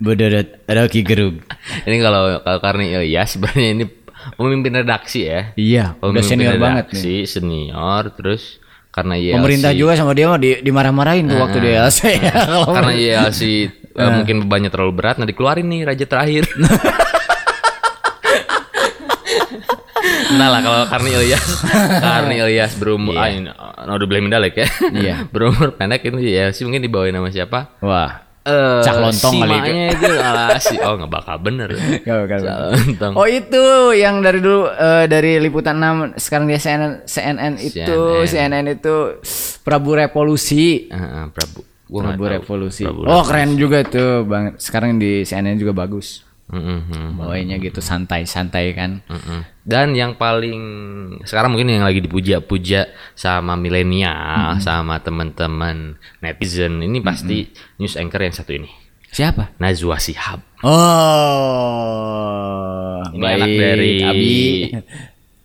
menurut 0.00 0.64
Rocky 0.64 1.04
Gerung? 1.04 1.44
Ini 1.84 1.96
kalau 2.00 2.40
kalau 2.40 2.58
Karni 2.64 2.96
Ilyas 2.96 3.36
sebenarnya 3.36 3.68
ini 3.76 3.84
pemimpin 4.40 4.80
redaksi 4.80 5.28
ya. 5.28 5.52
Iya, 5.60 5.84
udah 6.00 6.24
Pemimpin 6.24 6.24
senior 6.24 6.56
banget 6.56 6.86
nih. 6.88 7.04
redaksi, 7.04 7.16
senior 7.28 8.02
terus 8.16 8.42
karena 8.96 9.20
YLC 9.20 9.36
Pemerintah 9.36 9.72
juga 9.76 9.92
sama 9.98 10.16
dia 10.16 10.26
mah 10.30 10.40
di, 10.40 10.56
dimarah-marahin 10.64 11.28
tuh 11.28 11.36
waktu 11.36 11.58
di 11.60 11.70
LC 11.76 12.00
ya. 12.16 12.34
Karena 12.80 12.94
YLC 12.96 13.42
eh, 13.92 14.10
mungkin 14.22 14.48
bebannya 14.48 14.70
terlalu 14.72 14.92
berat 14.96 15.20
nah 15.20 15.28
dikeluarin 15.28 15.68
nih 15.68 15.84
raja 15.84 16.08
terakhir. 16.08 16.48
nah 20.34 20.48
lah 20.48 20.60
kalau 20.60 20.78
Karni 20.86 21.10
Ilyas 21.10 21.46
Karni 22.04 22.36
Ilyas 22.36 22.72
berumur 22.74 23.14
ah, 23.14 23.26
ini, 23.26 23.46
no 23.48 23.92
udah 23.92 24.06
beli 24.06 24.20
medalek 24.20 24.54
ya 24.54 24.66
Iya. 24.86 25.14
berumur 25.34 25.72
pendek 25.72 26.02
itu 26.02 26.16
YLC 26.16 26.62
mungkin 26.62 26.80
dibawain 26.80 27.10
nama 27.10 27.28
siapa 27.28 27.78
Wah, 27.80 28.22
Eh, 28.44 28.84
Cak 28.84 29.00
lontong 29.00 29.32
si 29.32 29.40
kali 29.40 29.56
itu. 29.56 29.72
itu 29.96 30.10
ala 30.14 30.52
si 30.68 30.76
oh 30.76 30.94
nggak 30.94 31.08
bakal 31.08 31.40
bener 31.40 31.72
Gak 32.04 32.28
bakal 32.28 32.38
Cak 32.38 32.44
bener. 32.44 32.72
lontong 32.76 33.12
Oh 33.16 33.24
itu 33.24 33.64
yang 33.94 34.20
dari 34.20 34.36
dulu 34.36 34.68
eh, 34.68 35.08
dari 35.08 35.40
liputan 35.40 35.80
6 35.80 36.20
sekarang 36.20 36.44
dia 36.44 36.60
CNN 36.60 36.92
CNN 37.04 37.56
itu 37.56 37.96
CNN, 38.22 38.68
itu 38.68 39.16
Prabu 39.64 39.96
Revolusi. 39.96 40.86
Eh, 40.86 40.94
eh, 40.94 41.24
Prabu 41.30 41.64
Gua 41.84 42.00
nggak 42.00 42.10
Prabu 42.10 42.22
tahu. 42.22 42.34
Revolusi. 42.36 42.82
Prabu 42.84 43.00
oh 43.06 43.22
keren 43.22 43.56
juga 43.56 43.80
tuh 43.80 44.24
bang. 44.24 44.56
Sekarang 44.56 44.96
di 44.96 45.24
CNN 45.24 45.56
juga 45.56 45.72
bagus. 45.72 46.20
Mm, 46.44 46.60
mm, 46.60 46.80
mm. 46.92 47.08
Bawainya 47.16 47.56
gitu 47.56 47.80
santai-santai 47.80 48.76
kan. 48.76 49.00
Mm-mm. 49.08 49.48
Dan 49.64 49.96
yang 49.96 50.20
paling 50.20 50.60
sekarang 51.24 51.56
mungkin 51.56 51.72
yang 51.72 51.88
lagi 51.88 52.04
dipuja-puja 52.04 52.92
sama 53.16 53.56
milenial, 53.56 54.60
sama 54.60 55.00
teman-teman 55.00 55.96
netizen 56.20 56.84
ini 56.84 57.00
pasti 57.00 57.48
news 57.80 57.96
anchor 57.96 58.20
yang 58.20 58.36
satu 58.36 58.52
ini. 58.52 58.68
Siapa? 59.08 59.56
Najwa 59.56 59.96
Shihab. 59.96 60.42
Oh, 61.34 62.98
Ini 63.14 63.24
anak 63.24 63.48
dari 63.54 63.92
Abi. 64.02 64.34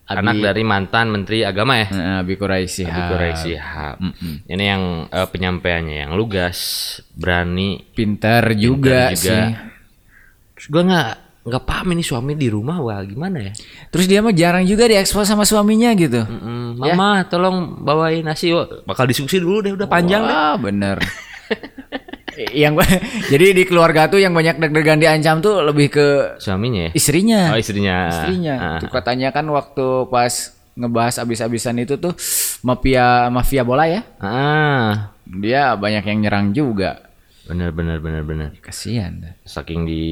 anak 0.10 0.36
dari 0.42 0.64
mantan 0.66 1.14
Menteri 1.14 1.46
Agama 1.46 1.78
ya. 1.78 1.88
Nah, 1.94 2.26
Abi 2.26 2.34
Quraisy 2.34 2.82
Abi 2.90 3.02
Quraisy 3.14 3.54
Shihab. 3.56 3.98
Ini 4.50 4.64
yang 4.66 5.06
eh, 5.08 5.28
penyampaiannya 5.30 5.96
yang 6.10 6.12
lugas, 6.18 6.58
berani, 7.14 7.78
Pintar 7.94 8.58
juga, 8.58 9.14
juga. 9.14 9.22
sih. 9.22 9.48
Terus 10.60 10.68
gue 10.68 10.84
nggak 10.92 11.10
nggak 11.40 11.64
paham 11.64 11.88
ini 11.96 12.04
suami 12.04 12.36
di 12.36 12.52
rumah 12.52 12.84
wah 12.84 13.00
gimana 13.08 13.40
ya? 13.40 13.54
Terus 13.96 14.12
dia 14.12 14.20
mah 14.20 14.36
jarang 14.36 14.68
juga 14.68 14.92
diekspos 14.92 15.24
sama 15.24 15.48
suaminya 15.48 15.96
gitu. 15.96 16.20
Mm, 16.28 16.84
Mama 16.84 17.24
tolong 17.32 17.80
bawain 17.80 18.28
nasi 18.28 18.52
Wah, 18.52 18.68
bakal 18.84 19.08
diskusi 19.08 19.40
dulu 19.40 19.64
deh 19.64 19.72
udah 19.72 19.88
panjang 19.88 20.28
deh. 20.28 20.36
Wah, 20.36 20.60
bener. 20.60 21.00
yang 22.54 22.76
jadi 23.32 23.56
di 23.56 23.64
keluarga 23.64 24.12
tuh 24.12 24.20
yang 24.20 24.36
banyak 24.36 24.60
deg-degan 24.60 25.00
diancam 25.00 25.40
tuh 25.40 25.64
lebih 25.64 25.88
ke 25.92 26.08
Suaminya 26.44 26.88
ya? 26.88 26.92
istrinya. 26.92 27.42
Oh 27.56 27.60
istrinya. 27.60 27.98
istrinya. 28.12 28.56
Ah. 28.60 28.80
Tuh 28.84 28.92
katanya 28.92 29.32
kan 29.32 29.48
waktu 29.48 30.12
pas 30.12 30.60
ngebahas 30.76 31.24
abis-abisan 31.24 31.76
itu 31.80 31.96
tuh 31.96 32.16
mafia 32.68 33.32
mafia 33.32 33.64
bola 33.64 33.88
ya. 33.88 34.04
Ah, 34.20 35.16
Dia 35.24 35.76
banyak 35.80 36.04
yang 36.04 36.20
nyerang 36.20 36.48
juga. 36.52 37.09
Benar 37.50 37.74
benar 37.74 37.98
benar 37.98 38.22
benar. 38.22 38.50
Kasihan. 38.62 39.34
Saking 39.44 39.90
di 39.90 40.04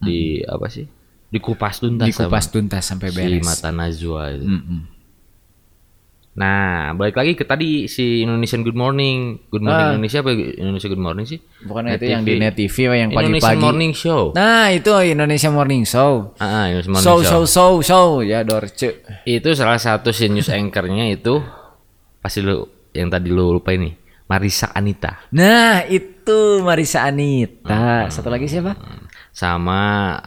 di 0.00 0.40
apa 0.42 0.66
sih? 0.72 0.88
Dikupas 1.28 1.82
tuntas 1.84 2.08
Dikupas 2.08 2.48
sama 2.48 2.54
tuntas 2.56 2.82
sampai 2.88 3.08
si 3.12 3.16
beres. 3.20 3.44
mata 3.44 3.68
Najwa 3.68 4.32
itu. 4.32 4.46
Mm-mm. 4.48 4.80
Nah, 6.36 6.92
balik 6.92 7.16
lagi 7.16 7.32
ke 7.32 7.48
tadi 7.48 7.88
si 7.88 8.20
Indonesian 8.20 8.60
Good 8.60 8.76
Morning. 8.76 9.40
Good 9.48 9.64
Morning 9.64 9.96
Indonesia 9.96 10.20
apa 10.20 10.36
Indonesia 10.36 10.88
Good 10.92 11.00
Morning 11.00 11.24
sih? 11.24 11.40
Bukan 11.64 11.88
Net 11.88 11.96
itu 11.96 12.12
yang 12.12 12.22
TV. 12.22 12.28
di 12.28 12.34
Net 12.36 12.54
TV 12.60 12.76
yang 12.92 13.08
Indonesian 13.08 13.40
pagi-pagi. 13.40 13.64
Morning 13.64 13.92
Show. 13.96 14.22
Nah, 14.36 14.68
itu 14.68 14.92
Indonesia 15.00 15.48
Morning 15.48 15.82
Show. 15.88 16.36
Ah, 16.36 16.44
ah, 16.44 16.64
Indonesian 16.68 16.92
Morning 16.92 17.08
Show, 17.08 17.18
Show. 17.24 17.32
show, 17.32 17.42
show, 17.48 17.72
show. 17.80 18.06
Ya, 18.20 18.44
Dorce. 18.44 19.00
Itu 19.24 19.48
salah 19.56 19.80
satu 19.80 20.12
si 20.12 20.28
news 20.28 20.52
anchornya 20.52 21.08
itu 21.08 21.40
pasti 22.20 22.44
lu 22.44 22.68
yang 22.92 23.08
tadi 23.08 23.32
lu 23.32 23.56
lupa 23.56 23.72
ini. 23.72 23.96
Marisa 24.26 24.74
Anita. 24.74 25.22
Nah, 25.30 25.86
itu 25.86 26.58
Marisa 26.66 27.06
Anita. 27.06 28.10
Satu 28.10 28.26
lagi 28.26 28.50
siapa? 28.50 28.74
Sama 29.30 30.18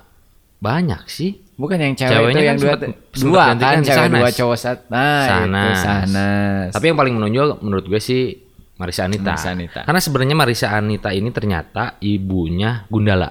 banyak 0.59 1.03
sih. 1.11 1.43
Bukan 1.59 1.75
yang 1.75 1.91
cewek 1.91 2.11
Ceweknya 2.15 2.31
itu 2.31 2.39
kan 2.39 2.47
yang 2.47 2.59
dua, 2.59 2.73
sempet- 2.79 2.95
dua 3.19 3.43
kan, 3.51 3.55
kan, 3.59 3.77
cewek 3.83 3.99
Sahnas. 3.99 4.21
dua 4.23 4.31
cowok 4.31 4.57
satu. 4.57 4.81
Nah, 4.87 5.25
itu. 5.43 6.71
Tapi 6.71 6.85
yang 6.87 6.97
paling 6.97 7.13
menonjol 7.19 7.47
menurut 7.59 7.85
gue 7.91 7.99
sih 7.99 8.31
Marisa 8.79 9.03
Anita. 9.03 9.35
Marisa 9.35 9.51
Anita. 9.51 9.79
Karena 9.83 9.99
sebenarnya 9.99 10.35
Marisa 10.39 10.67
Anita 10.71 11.11
ini 11.11 11.29
ternyata 11.35 11.99
ibunya 11.99 12.87
Gundala. 12.87 13.27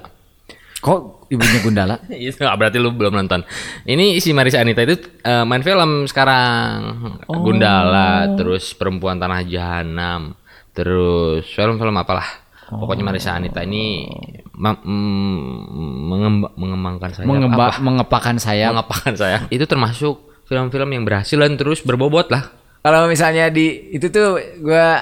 Kok 0.79 1.33
ibunya 1.33 1.61
Gundala? 1.65 1.97
Itu 2.13 2.45
nggak 2.45 2.59
berarti 2.61 2.77
lu 2.77 2.93
belum 2.93 3.17
nonton. 3.17 3.41
Ini 3.89 4.21
si 4.21 4.37
Marisa 4.37 4.61
Anita 4.61 4.85
itu 4.85 5.01
eh, 5.25 5.45
main 5.49 5.65
film 5.65 6.05
sekarang. 6.05 6.79
Oh. 7.25 7.41
Gundala, 7.41 8.29
terus 8.37 8.77
Perempuan 8.77 9.17
Tanah 9.17 9.41
Jahanam, 9.41 10.37
terus 10.79 11.43
film-film 11.51 11.93
apalah. 11.93 12.47
Pokoknya 12.69 13.03
Marisa 13.03 13.33
Anita 13.33 13.65
ini 13.65 14.05
mm, 14.53 15.37
mengemba- 16.05 16.53
mengembangkan 16.55 17.11
saya 17.11 17.25
Mengemba, 17.25 17.73
mengepakan 17.81 18.37
saya. 18.37 18.69
mengepakan 18.71 19.15
saya. 19.15 19.39
Itu 19.49 19.65
termasuk 19.65 20.15
film-film 20.45 20.89
yang 20.91 21.03
berhasil 21.03 21.35
dan 21.35 21.57
terus 21.57 21.81
berbobot 21.81 22.29
lah. 22.29 22.53
Kalau 22.79 23.09
misalnya 23.09 23.49
di 23.49 23.91
itu 23.91 24.09
tuh 24.09 24.37
gua 24.61 25.01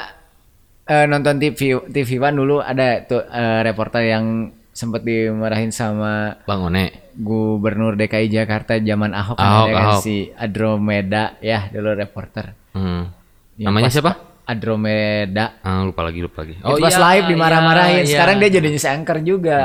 eh, 0.85 1.05
nonton 1.05 1.37
TV 1.37 1.59
TV 1.87 2.11
One 2.19 2.37
dulu 2.37 2.57
ada 2.59 3.03
tuh 3.03 3.23
eh, 3.23 3.61
reporter 3.63 4.03
yang 4.07 4.25
sempat 4.71 5.03
dimarahin 5.03 5.71
sama 5.71 6.39
Bang 6.45 6.63
One. 6.63 6.93
Gubernur 7.17 7.97
DKI 7.97 8.29
Jakarta 8.29 8.77
zaman 8.77 9.11
Ahok, 9.11 9.37
Ahok, 9.37 9.67
ada 9.67 9.73
kan 9.73 9.87
Ahok. 9.91 10.03
si 10.03 10.29
Adromeda 10.31 11.35
ya 11.41 11.67
dulu 11.67 11.91
reporter. 11.93 12.53
Hmm. 12.73 13.09
Yang 13.57 13.67
Namanya 13.67 13.85
pas- 13.85 13.95
siapa? 13.95 14.13
Iya, 14.47 14.55
Adromeda. 14.55 15.59
Ah, 15.61 15.83
lupa 15.83 16.07
lagi, 16.07 16.23
lupa 16.23 16.47
lagi. 16.47 16.55
Oh, 16.63 16.79
pas 16.79 16.95
live 16.95 17.27
dimarah-marahin. 17.27 18.07
iya, 18.07 18.15
Sekarang 18.15 18.39
iya. 18.39 18.43
dia 18.47 18.55
jadi 18.57 18.69
news 18.71 18.87
anchor 18.87 19.19
juga. 19.21 19.59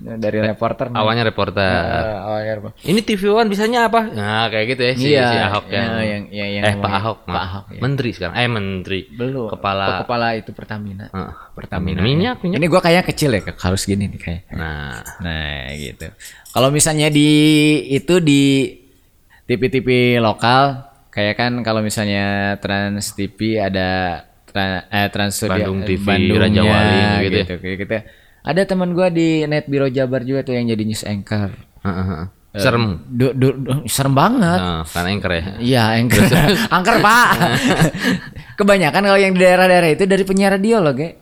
Dari 0.00 0.38
reporter. 0.40 0.88
awalnya 0.88 1.22
reporter. 1.22 1.60
Eh, 1.60 2.16
awalnya 2.16 2.52
reporter. 2.56 2.80
Ini 2.80 3.00
TV 3.04 3.22
One 3.28 3.48
bisanya 3.52 3.92
apa? 3.92 4.00
Nah, 4.08 4.48
kayak 4.48 4.66
gitu 4.72 4.82
ya 4.82 4.92
si, 4.96 5.06
Iya, 5.06 5.22
si 5.22 5.36
Ahok 5.38 5.64
iya, 5.68 5.76
yang, 5.76 5.92
yang- 5.92 6.26
yang- 6.32 6.50
yang 6.50 6.64
eh 6.64 6.74
Pak. 6.80 6.90
Ahok, 6.90 7.18
Pak. 7.28 7.42
Ahok, 7.44 7.64
iya. 7.68 7.80
Menteri 7.84 8.10
sekarang. 8.10 8.34
Eh 8.34 8.48
menteri. 8.48 9.00
Belum. 9.12 9.48
Kepala. 9.52 9.84
Kepala 10.00 10.26
itu 10.32 10.50
Pertamina. 10.50 11.06
Ah, 11.12 11.52
Pertamina. 11.52 12.00
Minyak, 12.00 12.40
minyak. 12.40 12.56
Ini 12.56 12.66
gua 12.72 12.80
kayaknya 12.80 13.04
kecil 13.04 13.30
ya, 13.36 13.40
harus 13.44 13.82
gini 13.84 14.08
nih 14.08 14.20
kayak. 14.20 14.42
Nah, 14.56 14.96
Nah, 15.20 15.76
gitu. 15.76 16.08
Kalau 16.48 16.72
misalnya 16.72 17.12
di 17.12 17.28
itu 17.92 18.16
di 18.16 18.72
TV-TV 19.44 20.16
lokal 20.16 20.91
kayak 21.12 21.34
kan 21.36 21.52
kalau 21.60 21.84
misalnya 21.84 22.56
Trans 22.58 23.12
TV 23.12 23.60
ada 23.60 24.22
tra, 24.48 24.88
eh, 24.88 25.08
Trans 25.12 25.36
Studio 25.36 25.52
Bandung 25.52 25.78
eh, 25.84 25.86
TV, 25.86 26.06
Bandungnya, 26.08 26.40
Raja 26.40 26.62
Wali 26.64 26.96
gitu 26.96 27.04
ya. 27.04 27.44
gitu, 27.44 27.54
kayak 27.60 27.76
gitu. 27.78 27.94
Ada 28.42 28.62
teman 28.66 28.90
gua 28.90 29.06
di 29.06 29.46
Net 29.46 29.68
Biro 29.68 29.86
Jabar 29.86 30.24
juga 30.24 30.42
tuh 30.42 30.56
yang 30.56 30.66
jadi 30.66 30.82
news 30.82 31.04
anchor. 31.04 31.52
heeh. 31.84 32.26
serem. 32.52 33.00
Du, 33.08 33.32
du- 33.32 33.56
du- 33.56 33.88
serem 33.88 34.12
banget. 34.12 34.60
Nah, 34.60 34.84
kan 34.84 35.08
anchor 35.08 35.32
ya. 35.32 35.42
Iya, 35.56 35.82
anchor. 35.96 36.20
Angker, 36.76 36.96
Pak. 37.00 37.28
Kebanyakan 38.60 39.02
kalau 39.08 39.16
yang 39.16 39.32
di 39.32 39.40
daerah-daerah 39.40 39.88
itu 39.96 40.04
dari 40.04 40.20
penyiar 40.20 40.60
radio 40.60 40.84
loh, 40.84 40.92
Ge. 40.92 41.21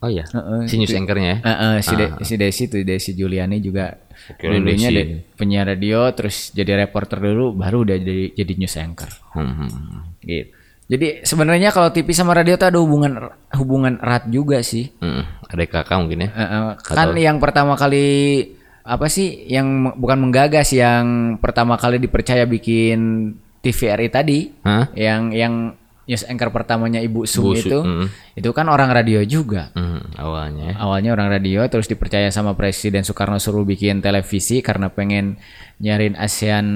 Oh 0.00 0.08
iya. 0.08 0.24
Heeh, 0.24 0.64
si 0.64 0.80
news 0.80 0.90
anchornya 0.90 1.28
ya. 1.28 1.36
Eh, 1.40 1.50
eh, 1.52 1.76
si, 1.80 1.92
De- 1.92 2.12
si 2.22 2.34
Desi 2.34 2.62
tuh 2.66 2.80
Desi 2.80 3.12
Juliani 3.12 3.60
juga 3.60 3.92
dulunya 4.36 4.88
de- 4.88 5.28
penyiar 5.34 5.68
radio 5.68 6.08
terus 6.10 6.50
jadi 6.50 6.76
reporter 6.78 7.20
dulu 7.20 7.52
baru 7.52 7.84
udah 7.84 7.96
jadi 7.96 8.32
jadi 8.32 8.52
news 8.56 8.76
anchor 8.76 9.12
Hmm, 9.32 9.68
hmm. 9.68 10.00
gitu. 10.24 10.48
Jadi 10.90 11.06
sebenarnya 11.22 11.70
kalau 11.70 11.94
TV 11.94 12.10
sama 12.10 12.34
radio 12.34 12.58
tuh 12.58 12.66
ada 12.66 12.82
hubungan 12.82 13.30
hubungan 13.54 13.94
erat 14.00 14.26
juga 14.26 14.58
sih. 14.58 14.90
Hmm, 14.98 15.22
Ada 15.46 15.62
kakak 15.64 15.96
mungkin 16.00 16.26
ya. 16.26 16.28
Eh, 16.34 16.42
eh, 16.42 16.62
kan 16.82 17.14
yang 17.14 17.38
pertama 17.38 17.78
kali 17.78 18.42
apa 18.80 19.06
sih 19.06 19.46
yang 19.46 19.94
bukan 19.94 20.18
menggagas 20.18 20.72
yang 20.72 21.36
pertama 21.38 21.78
kali 21.78 22.00
dipercaya 22.00 22.42
bikin 22.42 23.30
TVRI 23.60 24.08
tadi 24.08 24.50
Hah? 24.64 24.88
yang 24.96 25.30
yang 25.30 25.76
news 26.10 26.26
anchor 26.26 26.50
pertamanya 26.50 26.98
Ibu 26.98 27.22
Sum 27.22 27.46
Bu 27.46 27.54
itu 27.54 27.78
mm. 27.78 28.34
itu 28.34 28.50
kan 28.50 28.66
orang 28.66 28.90
radio 28.90 29.22
juga. 29.22 29.70
Hmm, 29.72 30.02
awalnya 30.18 30.74
ya. 30.74 30.82
Awalnya 30.82 31.10
orang 31.14 31.30
radio 31.30 31.62
terus 31.70 31.86
dipercaya 31.86 32.26
sama 32.28 32.58
Presiden 32.58 33.06
Soekarno 33.06 33.38
suruh 33.38 33.62
bikin 33.62 34.02
televisi 34.02 34.58
karena 34.58 34.90
pengen 34.90 35.38
nyariin 35.78 36.18
ASEAN 36.18 36.66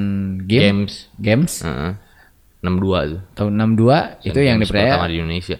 Game, 0.46 0.86
Games. 0.86 1.10
Games 1.18 1.52
Heeh. 1.60 1.92
62 2.62 3.10
tuh. 3.10 3.20
tahun 3.34 3.52
62 3.76 4.24
itu 4.24 4.38
yang 4.40 4.56
dipercaya 4.56 4.94
pertama 4.94 5.10
di 5.10 5.16
Indonesia. 5.18 5.58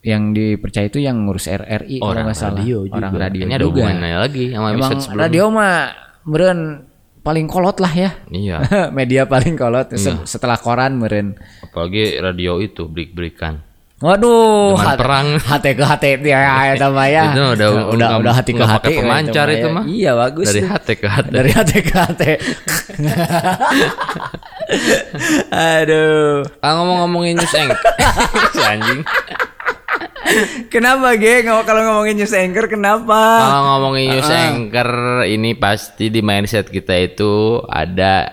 yang 0.00 0.22
dipercaya 0.32 0.86
itu 0.86 0.98
yang 0.98 1.16
ngurus 1.22 1.46
RRI 1.46 1.98
kalau 1.98 2.10
Orang 2.10 2.24
nggak 2.26 2.38
salah. 2.38 2.58
radio 2.58 2.78
orang 2.88 3.12
radio 3.12 3.42
Ini 3.44 3.52
ada 3.52 3.62
juga. 3.62 3.82
hubungannya 3.84 4.16
lagi 4.16 4.44
sama 4.48 4.66
Emang 4.66 4.78
episode 4.80 5.00
sebelumnya. 5.04 5.22
radio 5.22 5.44
mah 5.52 5.76
meren 6.24 6.58
paling 7.28 7.44
kolot 7.44 7.76
lah 7.76 7.92
ya. 7.92 8.10
Iya. 8.26 8.56
Media 8.98 9.28
paling 9.28 9.52
kolot 9.52 9.92
Se- 9.94 10.24
setelah 10.24 10.56
koran 10.56 10.96
meren. 10.96 11.36
Apalagi 11.60 12.16
radio 12.16 12.56
itu 12.56 12.88
break-breakan. 12.88 13.68
Waduh, 13.98 14.78
hat- 14.78 14.94
perang. 14.94 15.42
hati 15.42 15.74
ke 15.74 15.82
hati 15.82 16.22
ya 16.22 16.70
ya 16.70 16.74
sama 16.78 17.10
ya. 17.10 17.34
Itu 17.34 17.42
udah 17.52 17.68
udah 17.90 18.06
nggak- 18.08 18.20
udah 18.22 18.32
hati 18.32 18.52
ke 18.54 18.62
hati 18.62 18.92
lah 18.94 19.02
pemancar 19.02 19.46
itu 19.50 19.68
mah. 19.68 19.84
Iya 19.84 20.12
bagus. 20.14 20.46
Dari 20.48 20.62
hati 20.62 20.92
ke 20.94 21.08
hati. 21.10 21.30
Dari 21.34 21.50
hati 21.50 21.76
ke 21.82 21.94
hati. 21.98 22.32
Aduh. 25.50 26.46
Ah 26.60 26.72
ngomong-ngomongin 26.78 27.42
news 27.42 27.54
anjing. 28.70 29.00
Kenapa 30.68 31.14
Ge? 31.14 31.40
Nggak- 31.40 31.64
Kalau 31.64 31.82
ngomongin 31.82 32.14
news 32.16 32.32
anchor 32.32 32.66
kenapa? 32.66 33.20
Kalau 33.40 33.60
ngomongin 33.66 34.06
news 34.10 34.28
anchor 34.28 34.90
ini 35.24 35.54
pasti 35.54 36.08
di 36.08 36.20
mindset 36.20 36.66
kita 36.66 36.94
itu 36.94 37.32
ada 37.64 38.28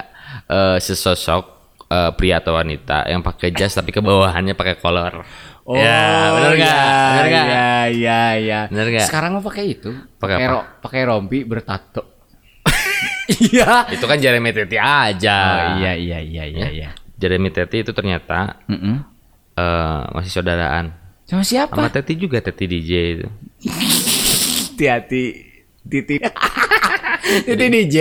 eh, 0.46 0.78
sesosok 0.78 1.44
eh, 1.86 2.12
pria 2.14 2.38
atau 2.38 2.54
wanita 2.54 3.06
yang 3.06 3.20
pakai 3.20 3.50
jas 3.52 3.72
tapi 3.72 3.90
ke 3.90 4.00
bawahannya 4.00 4.54
pakai 4.54 4.76
kolor. 4.76 5.24
ya, 5.66 6.02
benar 6.32 6.52
nggak? 6.54 6.78
iya, 6.78 7.10
Benar 7.10 7.26
nggak? 7.26 7.46
Iya, 7.48 7.66
iya, 7.90 8.22
iya. 8.36 8.60
Bener 8.68 8.86
nggak? 8.88 9.08
Sekarang 9.08 9.32
mau 9.34 9.44
pakai 9.44 9.66
itu. 9.68 9.90
Pakai 10.16 10.46
ro- 10.46 10.68
pakai 10.80 11.02
rompi 11.04 11.42
bertato. 11.42 12.02
Iya. 13.26 13.90
Itu 13.90 14.06
kan 14.06 14.22
Jeremy 14.22 14.54
Teti 14.54 14.78
aja. 14.78 15.38
Oh, 15.42 15.82
iya, 15.82 15.98
iya, 15.98 16.22
iya, 16.22 16.46
iya, 16.46 16.68
iya. 16.70 16.90
Jeremy 17.16 17.50
Teti 17.50 17.82
itu 17.82 17.90
ternyata 17.90 18.62
eh, 19.58 20.02
masih 20.12 20.30
saudaraan. 20.32 20.94
Sama 21.26 21.42
siapa? 21.42 21.74
Sama 21.74 21.90
Teti 21.90 22.14
juga 22.14 22.38
Teti 22.38 22.70
DJ 22.70 22.92
itu. 23.18 23.28
Hati-hati. 24.76 25.26
Titi. 25.86 26.16
Titi 27.50 27.66
DJ. 27.66 27.98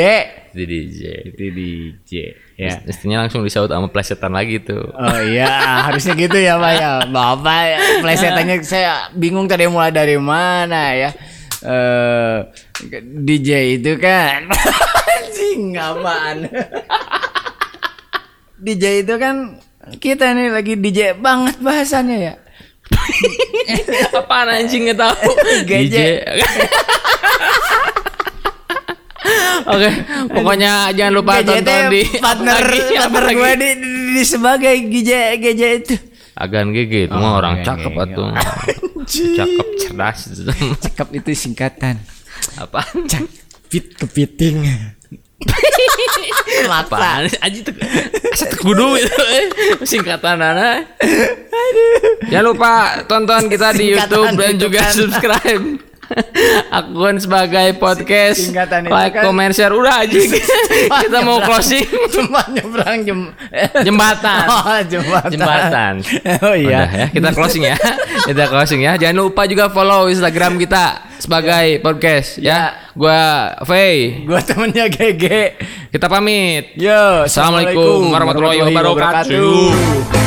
Teti 0.53 0.65
DJ. 0.69 1.01
Titi 1.33 1.49
DJ. 1.49 2.13
Ya. 2.61 2.85
Mestinya 2.85 3.25
langsung 3.25 3.41
disaut 3.41 3.73
sama 3.73 3.89
plesetan 3.89 4.37
lagi 4.37 4.61
tuh. 4.61 4.93
Oh 4.93 5.21
iya, 5.25 5.89
harusnya 5.89 6.15
gitu 6.15 6.37
ya 6.37 6.61
Pak 6.61 6.73
ya. 6.77 6.91
Bapak 7.09 7.61
plesetannya 8.05 8.61
saya 8.69 9.09
bingung 9.17 9.49
tadi 9.49 9.67
mulai 9.73 9.91
dari 9.91 10.21
mana 10.21 10.93
ya. 10.93 11.11
Eh 11.65 12.39
DJ 13.25 13.81
itu 13.81 13.97
kan 13.97 14.53
anjing 14.53 15.81
apaan? 15.81 16.47
DJ 18.61 19.01
itu 19.01 19.15
kan 19.17 19.57
kita 19.97 20.37
nih 20.37 20.53
lagi 20.53 20.77
DJ 20.77 21.17
banget 21.17 21.57
bahasanya 21.65 22.17
ya. 22.21 22.35
Apaan 24.19 24.49
anjing 24.51 24.89
nggak 24.91 24.99
tahu. 24.99 25.17
Gajah. 25.69 25.89
DJ. 25.89 25.99
Oke, 29.65 29.89
pokoknya 30.29 30.93
jangan 30.93 31.13
lupa 31.17 31.41
GJ 31.41 31.49
tonton 31.49 31.83
di 31.89 32.03
partner 32.21 32.61
apa 32.61 32.69
lagi? 32.69 32.95
Apa 33.01 33.09
partner 33.09 33.33
gue 33.33 33.51
di, 33.57 33.69
di, 33.81 33.91
di 34.13 34.23
sebagai 34.29 34.75
GJ 34.93 35.11
GJ 35.41 35.63
itu. 35.81 35.97
Agan 36.35 36.75
GG 36.75 37.09
itu 37.09 37.17
mah 37.17 37.41
orang 37.41 37.65
cakep 37.65 37.95
atuh. 37.95 38.29
Cakep 39.09 39.69
cerdas. 39.81 40.19
Cakep 40.85 41.09
itu 41.17 41.31
singkatan. 41.33 41.97
Apaan? 42.61 43.09
Fit 43.73 43.97
kepiting. 43.97 44.67
Apaan? 46.71 47.27
Aji 47.43 47.61
tuh 47.67 47.75
aset 48.35 48.51
kudu 48.59 48.99
itu 48.99 49.21
eh. 49.31 49.47
singkatan 49.87 50.43
ana. 50.43 50.83
Jangan 52.31 52.45
lupa 52.45 52.73
tonton 53.07 53.47
kita 53.47 53.75
di 53.75 53.95
YouTube 53.95 54.35
dan 54.35 54.55
juga 54.59 54.81
kan. 54.83 54.95
subscribe 54.95 55.65
akun 56.79 57.17
sebagai 57.19 57.77
podcast 57.77 58.51
Singkatan 58.51 58.89
like 58.89 59.15
kan. 59.15 59.51
share. 59.53 59.73
Udah 59.73 60.05
aja 60.05 60.19
kita 61.05 61.19
mau 61.23 61.41
closing. 61.41 61.87
Cuma 62.11 62.43
nyebrang 62.51 62.99
jem 63.05 63.21
jembatan. 63.83 64.47
Oh, 64.55 64.81
jembatan. 64.87 65.31
jembatan. 65.31 65.95
Oh 66.41 66.55
iya. 66.55 66.85
Udah 66.85 66.93
ya 66.95 67.07
kita 67.11 67.29
closing 67.33 67.63
ya. 67.65 67.77
Kita 68.25 68.45
closing 68.49 68.81
ya. 68.83 68.93
Jangan 68.97 69.17
lupa 69.17 69.45
juga 69.45 69.69
follow 69.69 70.09
instagram 70.09 70.57
kita 70.57 71.15
sebagai 71.19 71.81
podcast 71.81 72.39
ya. 72.41 72.89
Gua 72.95 73.53
Faye 73.67 74.23
Gua 74.25 74.41
temennya 74.41 74.87
GG. 74.89 75.25
kita 75.91 76.07
pamit. 76.07 76.75
Yo, 76.79 77.27
Assalamualaikum 77.27 78.11
warahmatullahi 78.11 78.61
wabarakatuh. 78.63 80.24